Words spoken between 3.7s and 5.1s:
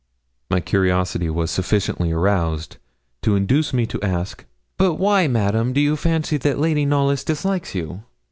me to ask 'But